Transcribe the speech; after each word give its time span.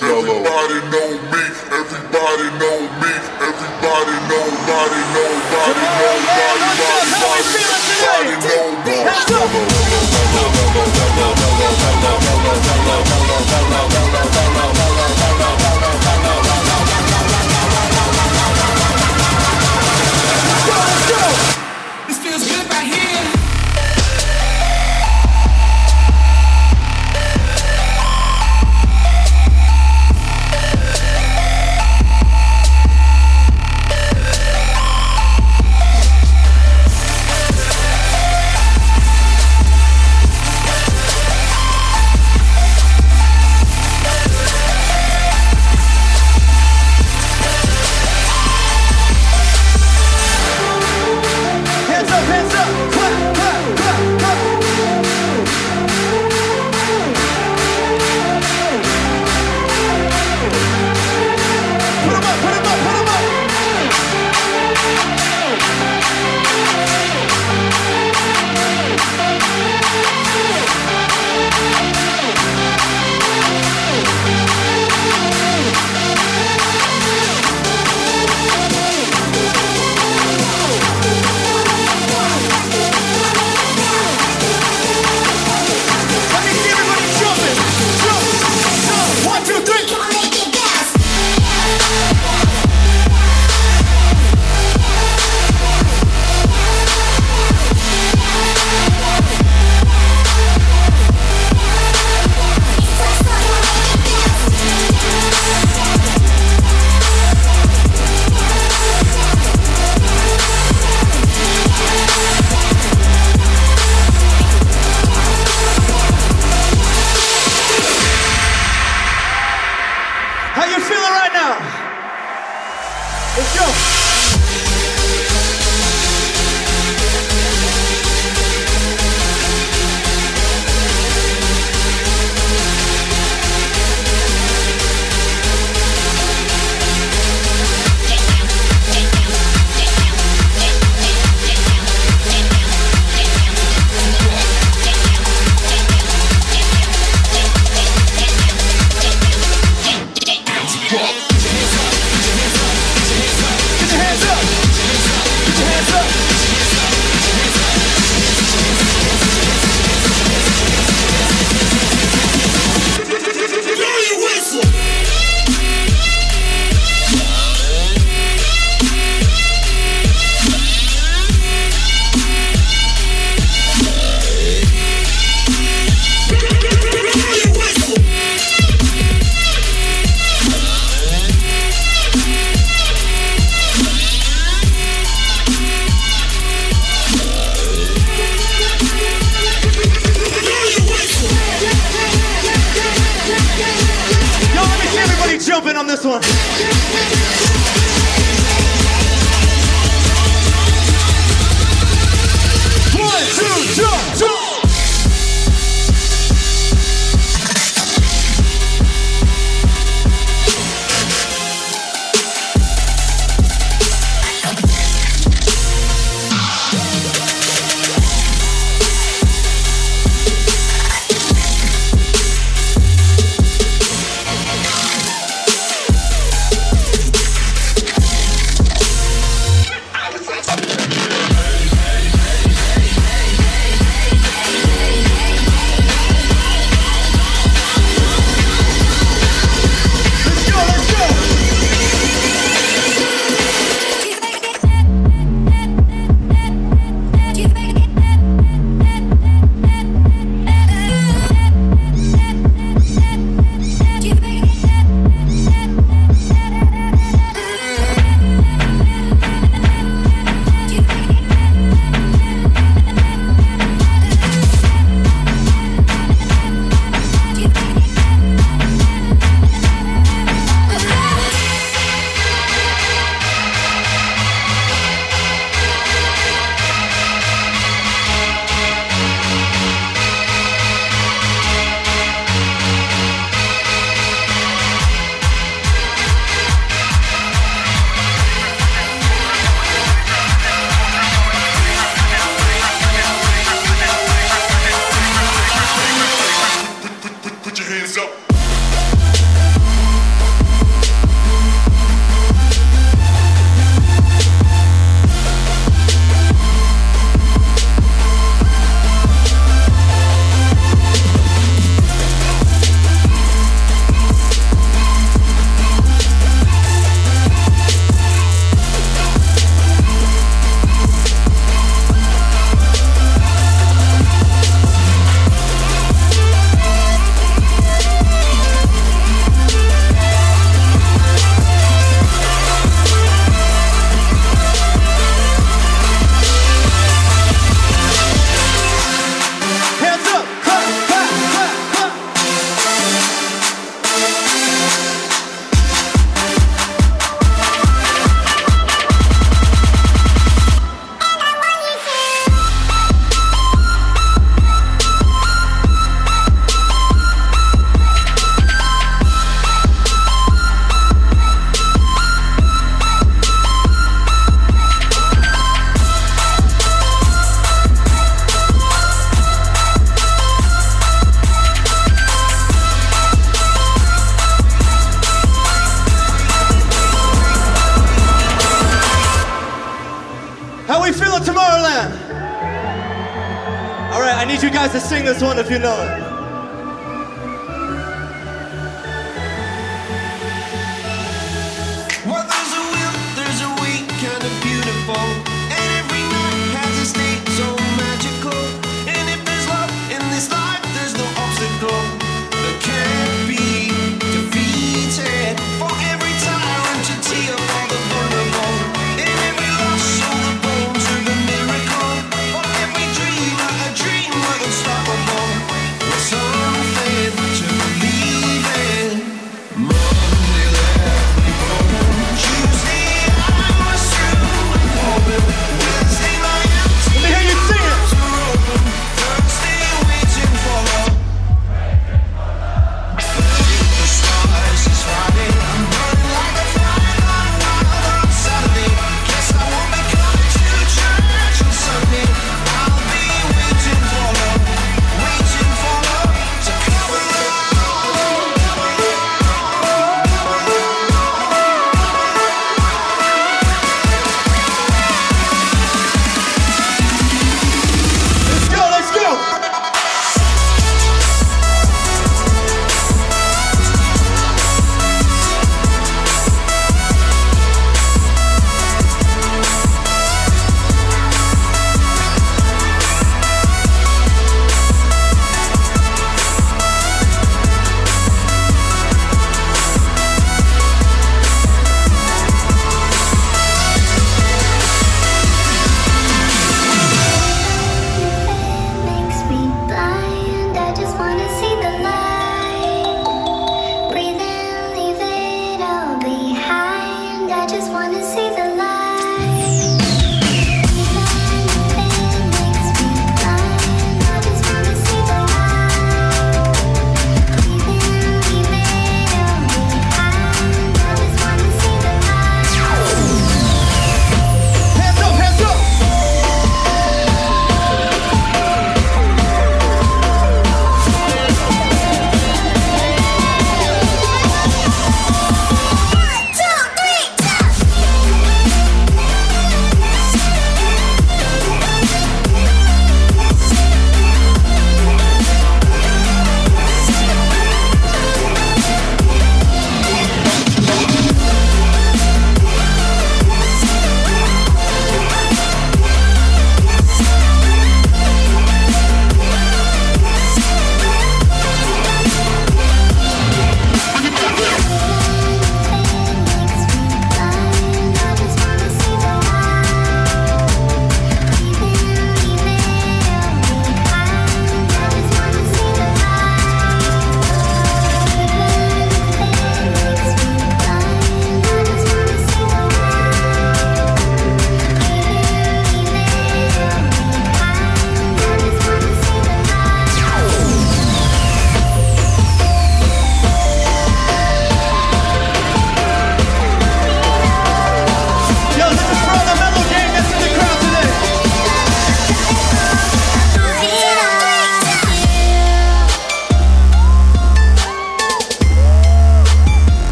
Marshmello. 0.00 0.44
Everybody 0.44 0.91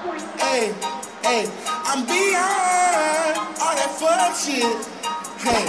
Hey, 0.00 0.72
hey, 1.22 1.44
I'm 1.84 2.06
beyond 2.06 3.36
all 3.60 3.76
that 3.76 3.92
fuck 4.00 4.32
shit. 4.34 4.64
Hey. 5.36 5.68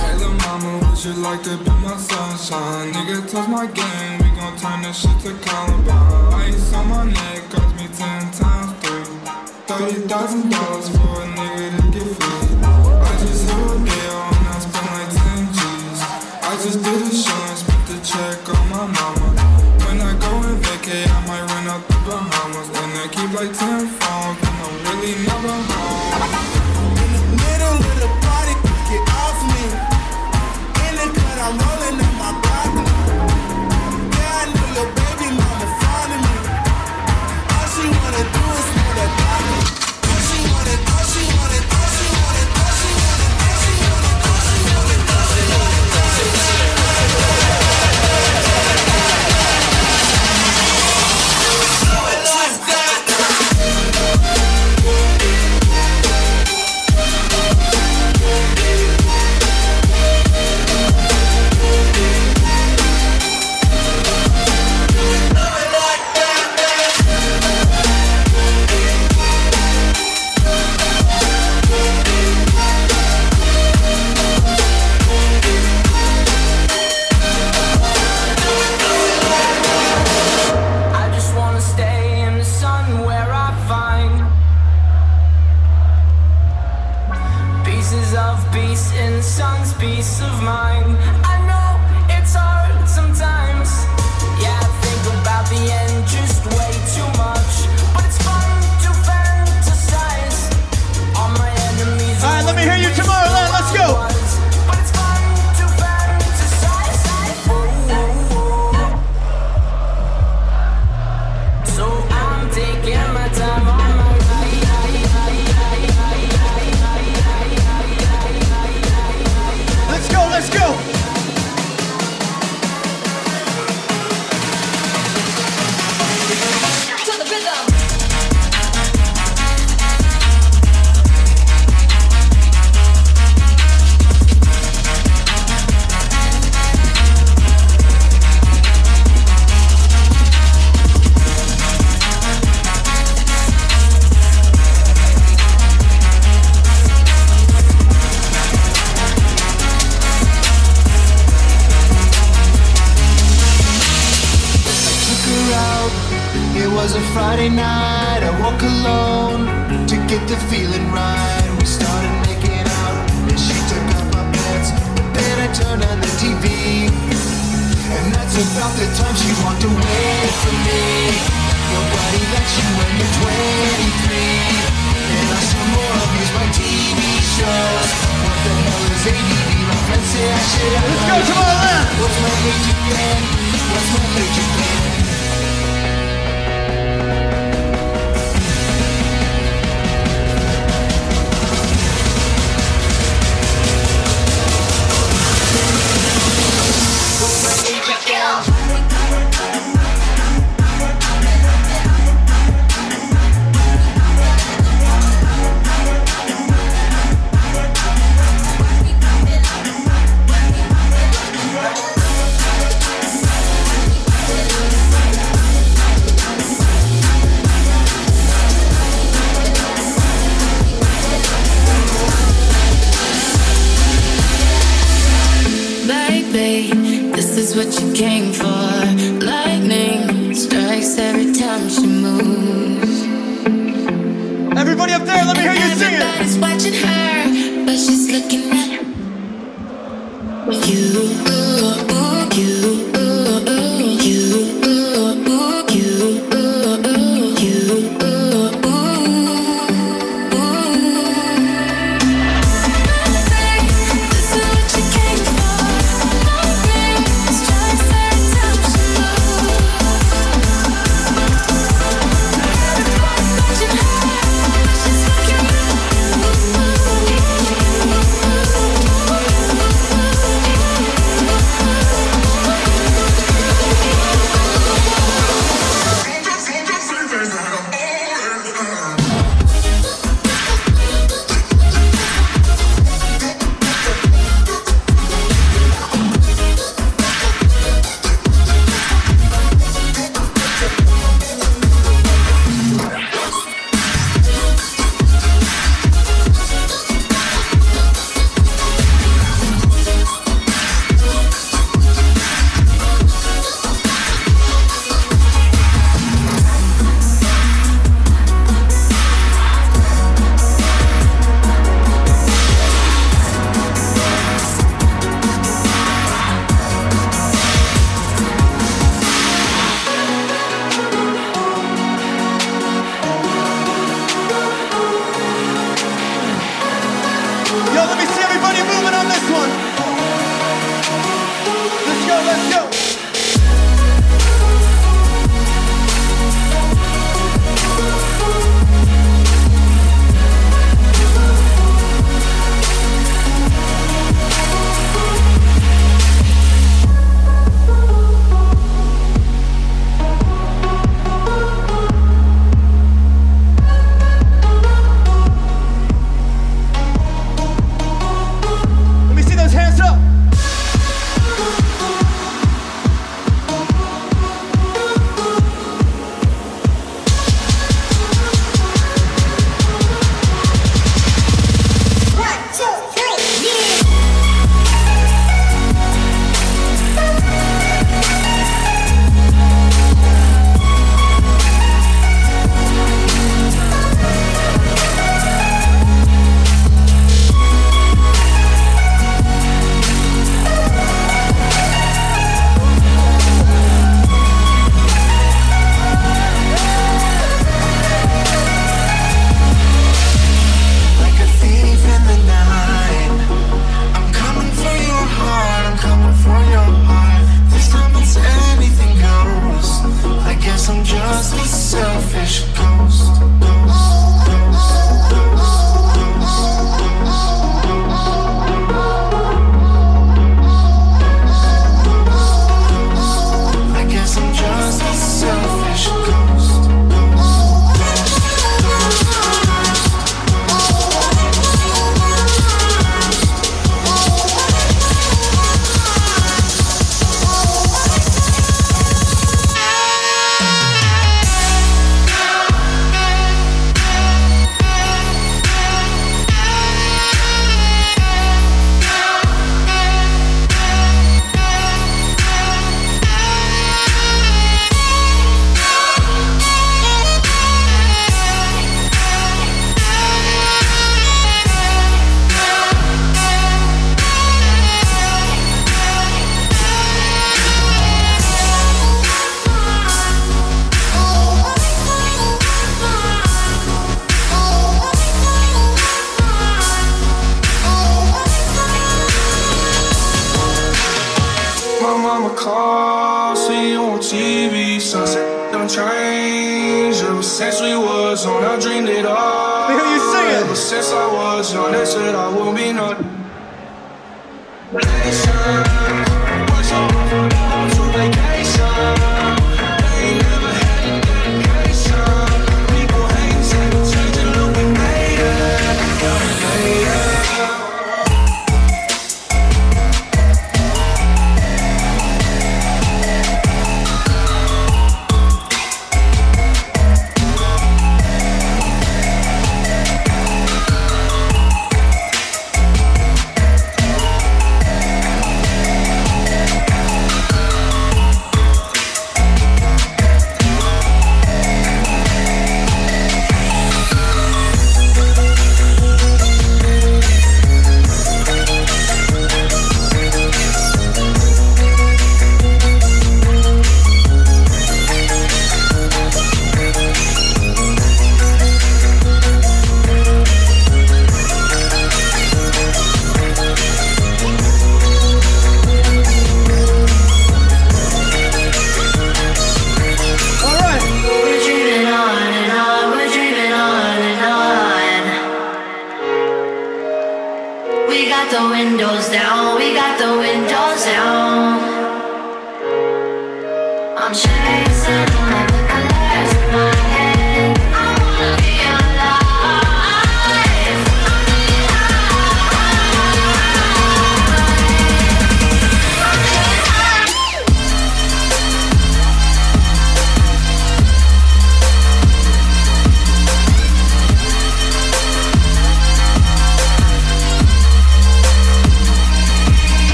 Hey, 0.00 0.14
little 0.16 0.32
mama, 0.32 0.88
would 0.88 1.04
you 1.04 1.12
like 1.20 1.42
to 1.42 1.58
be 1.58 1.70
my 1.84 1.94
sunshine? 1.98 2.94
Nigga, 2.94 3.30
touch 3.30 3.46
my 3.46 3.66
game, 3.66 4.18
we 4.24 4.30
gon' 4.40 4.56
turn 4.56 4.80
this 4.80 5.02
shit 5.02 5.20
to 5.20 5.36
Columbine. 5.44 6.48
Ice 6.48 6.72
on 6.72 6.88
my 6.88 7.04
neck, 7.12 7.50
cost 7.50 7.76
me 7.76 7.86
ten 7.92 8.32
times 8.32 8.72
three. 8.80 9.04
Thirty 9.68 10.00
thousand 10.08 10.48
dollars 10.48 10.88
for 10.88 11.20
a 11.20 11.26
nigga 11.36 11.76
to 11.76 11.82
get 11.92 12.08
free. 12.16 12.56
I 12.64 13.16
just 13.20 13.50
hit 13.50 13.52
a 13.52 13.76
deal 13.84 14.16
and 14.32 14.48
I 14.48 14.58
spent 14.64 14.88
like 14.96 15.12
ten 15.12 15.44
G's. 15.52 16.00
I 16.40 16.56
just 16.64 16.80
did 16.82 17.07
like 23.40 23.56
10 23.56 24.07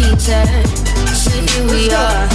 teacher. 0.00 0.44
So 1.12 1.30
here 1.30 1.66
we 1.68 1.92
are. 1.92 2.26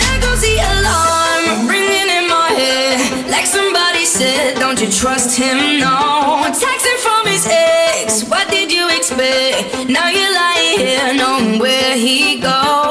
There 0.00 0.20
goes 0.24 0.40
the 0.40 0.56
alarm 0.72 1.68
ringing 1.68 2.08
in 2.18 2.24
my 2.28 2.50
head. 2.60 3.30
Like 3.30 3.46
somebody 3.46 4.04
said, 4.04 4.56
don't 4.56 4.80
you 4.80 4.90
trust 4.90 5.36
him? 5.36 5.80
No. 5.80 5.96
Texting 6.64 7.00
from 7.06 7.26
his 7.26 7.46
ex. 7.50 8.24
What 8.24 8.48
did 8.48 8.72
you 8.72 8.88
expect? 8.96 9.88
Now 9.88 10.08
you're 10.08 10.34
lying 10.42 10.78
here, 10.78 11.14
knowing 11.14 11.58
where 11.58 11.94
he 11.96 12.40
goes. 12.40 12.87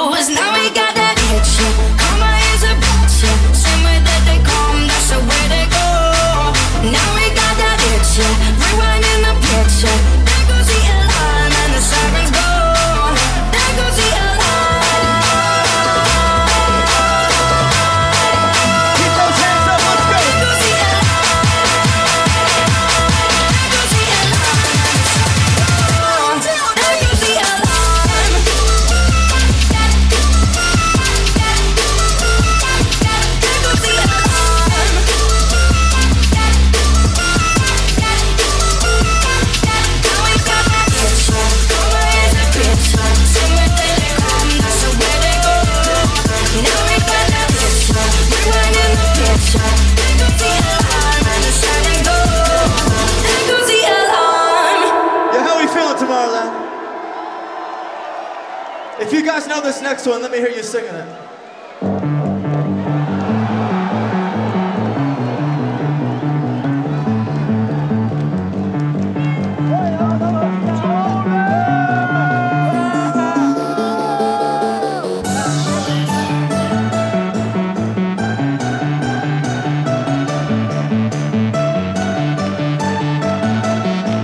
Let 60.07 60.31
me 60.31 60.37
hear 60.37 60.49
you 60.49 60.63
singing 60.63 60.89
it. 60.89 61.05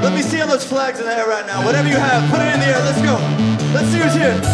Let 0.02 0.14
me 0.14 0.22
see 0.22 0.42
all 0.42 0.48
those 0.48 0.66
flags 0.66 1.00
in 1.00 1.06
the 1.06 1.14
air 1.16 1.28
right 1.28 1.46
now. 1.46 1.64
Whatever 1.66 1.88
you 1.88 1.96
have, 1.96 2.30
put 2.32 2.42
it 2.42 2.54
in 2.54 2.60
the 2.60 2.66
air. 2.68 2.80
Let's 2.80 3.02
go. 3.02 3.16
Let's 3.74 3.90
see 3.90 4.00
who's 4.00 4.16
here. 4.16 4.53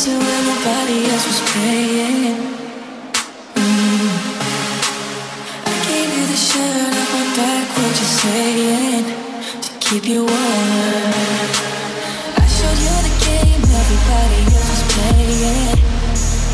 dancing 0.00 0.18
when 0.18 0.42
nobody 0.46 1.10
else 1.10 1.26
was 1.26 1.40
playing. 1.50 2.36
Mm. 3.54 4.08
I 5.66 5.74
gave 5.88 6.10
you 6.16 6.24
the 6.26 6.36
shirt 6.36 6.94
off 7.00 7.12
my 7.12 7.24
back, 7.36 7.66
what 7.76 7.94
you 8.00 8.08
saying? 8.22 9.04
To 9.62 9.70
keep 9.80 10.04
you 10.06 10.24
warm. 10.24 11.50
I 12.36 12.46
showed 12.56 12.80
you 12.84 12.94
the 13.08 13.14
game 13.24 13.62
everybody 13.82 14.40
else 14.56 14.70
was 14.72 14.84
playing. 14.92 15.78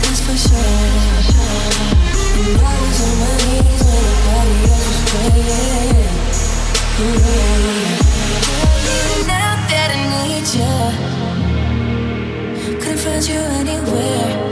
That's 0.02 0.20
for 0.26 0.36
sure. 0.46 0.90
And 2.38 2.58
I 2.58 2.74
was 2.82 2.98
on 3.06 3.14
my 3.22 3.32
knees 3.46 3.82
when 3.86 4.02
nobody 4.10 4.56
else 4.74 4.86
was 4.90 5.02
playing. 5.10 6.10
Mm. 6.98 7.20
Girl, 8.56 8.78
you 9.16 9.24
that 9.70 9.90
I 9.94 10.02
need 10.28 10.46
you 10.54 11.15
trust 13.06 13.28
you 13.28 13.38
anywhere. 13.38 14.45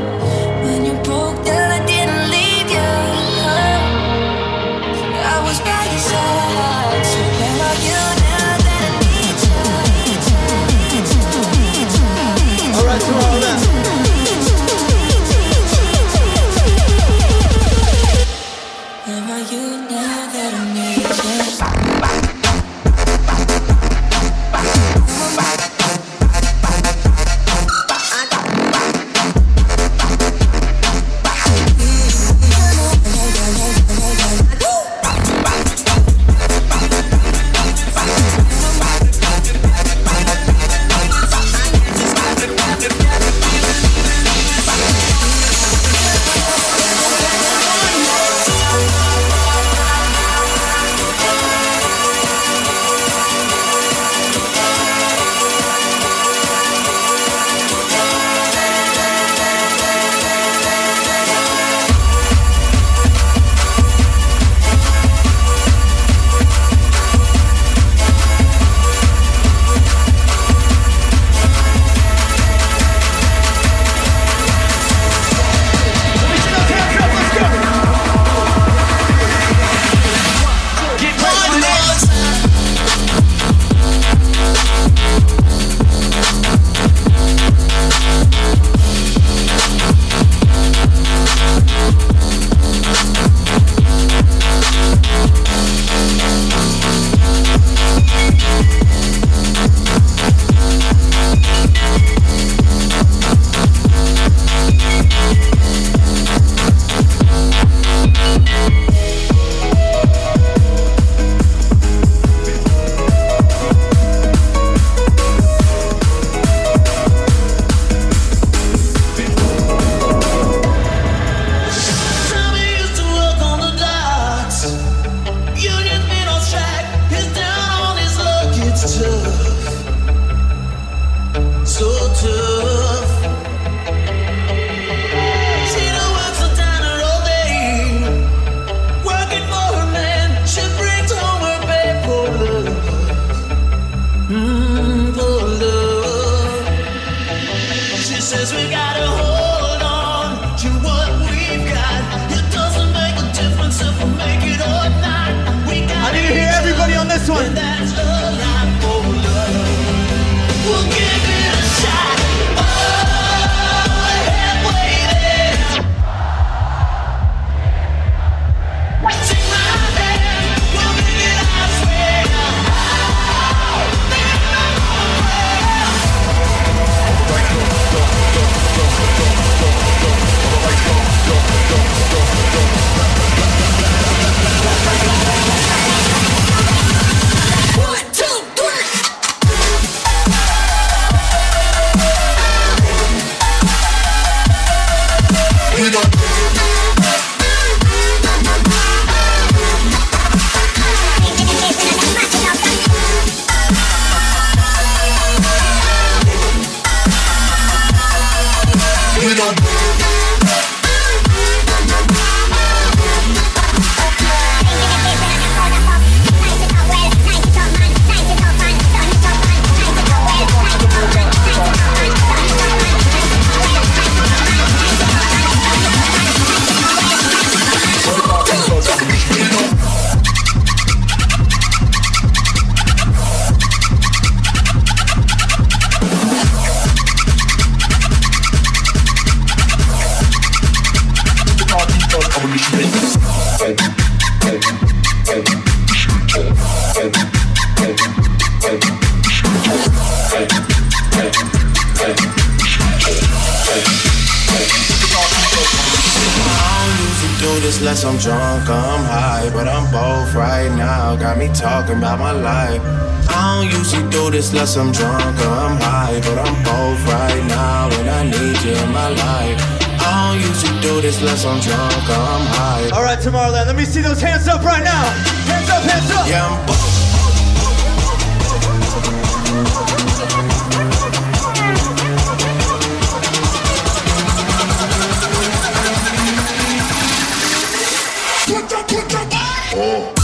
put 288.88 289.12
your 289.12 289.24
body. 289.24 289.76
Oh. 289.76 290.23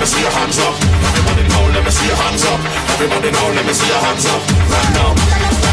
me 0.00 0.06
see 0.06 0.22
your 0.22 0.30
hands 0.30 0.58
up. 0.58 0.74
Everybody 1.12 1.42
know. 1.48 1.68
let 1.74 1.84
me 1.84 1.90
see 1.90 2.06
your 2.06 2.16
hands 2.16 2.44
up. 2.44 2.60
Everybody 2.94 3.30
know. 3.32 3.52
let 3.54 3.66
me 3.66 3.72
see 3.74 3.86
your 3.86 3.98
hands 3.98 4.24
up. 4.24 4.40
Right 4.72 4.90
now. 4.94 5.69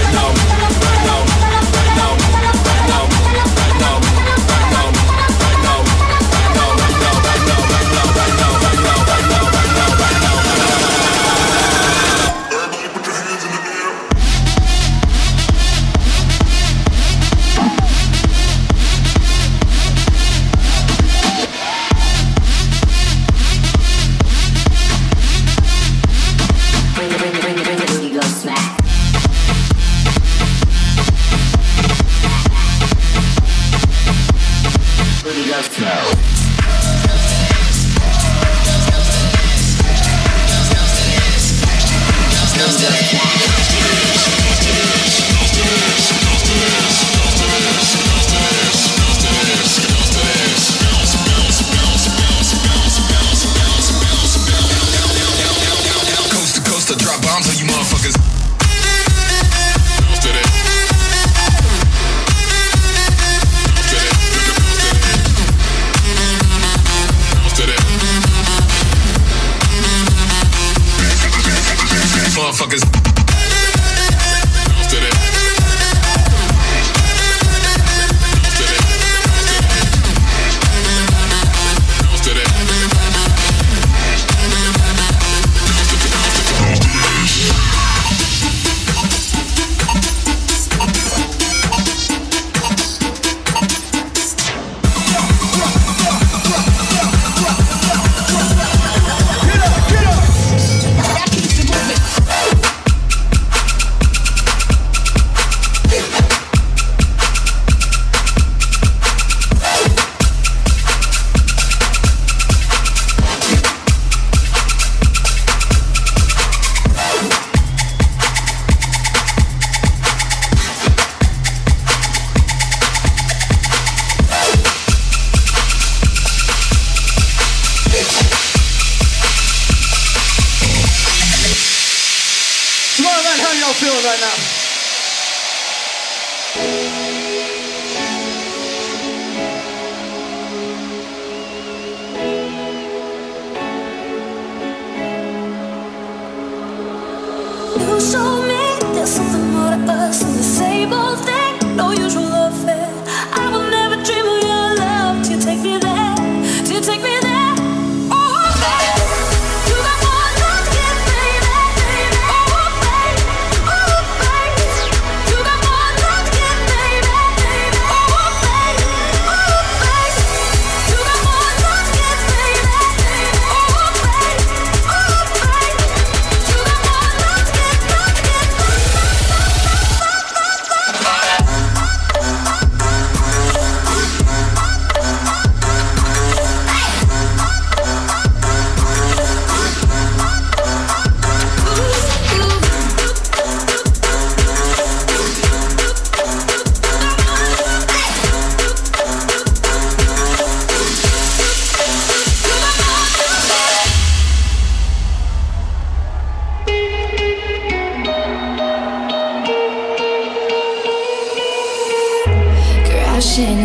crashing 213.17 213.57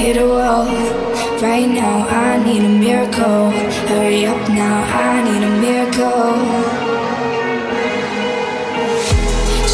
hit 0.00 0.16
a 0.16 0.26
wall. 0.26 0.64
Right 1.42 1.68
now, 1.68 2.08
I 2.08 2.42
need 2.42 2.64
a 2.64 2.68
miracle. 2.68 3.50
Hurry 3.88 4.24
up 4.24 4.48
now, 4.48 4.78
I 5.06 5.22
need 5.28 5.42
a 5.44 5.52
miracle. 5.66 6.32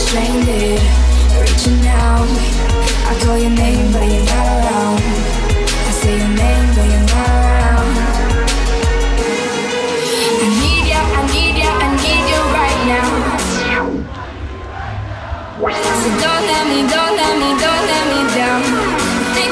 Stranded, 0.03 0.81
reaching 1.41 1.87
out. 1.87 2.27
I 3.09 3.21
call 3.23 3.39
your 3.39 3.51
name, 3.51 3.93
but 3.93 4.03
you're 4.11 4.25
not 4.25 4.47
around. 4.59 5.16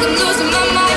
I'm 0.06 0.10
losing 0.10 0.50
my 0.50 0.74
mind. 0.74 0.93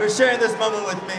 For 0.00 0.08
sharing 0.08 0.40
this 0.40 0.58
moment 0.58 0.86
with 0.86 1.06
me. 1.06 1.14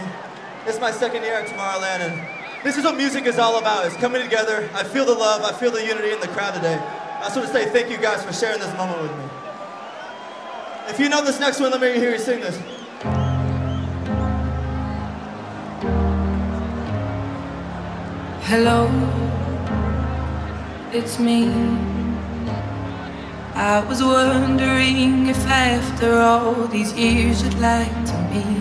Is 0.68 0.80
my 0.80 0.90
second 0.90 1.22
year 1.22 1.36
at 1.36 1.48
Tomorrowland, 1.48 2.02
and 2.02 2.64
this 2.64 2.78
is 2.78 2.84
what 2.84 2.98
music 2.98 3.28
is 3.28 3.38
all 3.38 3.60
about. 3.60 3.86
It's 3.86 3.96
coming 3.98 4.24
together. 4.24 4.68
I 4.74 4.84
feel 4.84 5.06
the 5.06 5.14
love. 5.14 5.44
I 5.44 5.52
feel 5.54 5.70
the 5.70 5.86
unity 5.86 6.12
in 6.12 6.20
the 6.20 6.28
crowd 6.30 6.56
today. 6.56 6.78
I 6.78 7.26
just 7.26 7.36
want 7.36 7.48
to 7.48 7.54
say 7.54 7.70
thank 7.70 7.92
you 7.92 7.98
guys 7.98 8.26
for 8.26 8.34
sharing 8.34 8.60
this 8.60 8.76
moment 8.76 9.04
with 9.04 9.12
me. 9.12 9.24
If 10.88 11.00
you 11.00 11.10
know 11.10 11.24
this 11.24 11.40
next 11.40 11.60
one, 11.60 11.70
let 11.70 11.80
me 11.80 11.94
hear 11.94 12.12
you 12.12 12.18
sing 12.18 12.40
this. 12.40 12.58
Hello, 18.50 18.90
it's 20.92 21.20
me. 21.20 21.54
I 23.54 23.86
was 23.88 24.02
wondering 24.02 25.28
if 25.28 25.38
after 25.46 26.18
all 26.18 26.66
these 26.68 26.94
years 26.94 27.44
you'd 27.44 27.60
like 27.60 28.06
to 28.06 28.18
me 28.34 28.61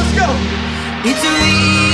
between 1.04 1.87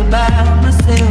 about 0.00 0.62
myself. 0.62 1.07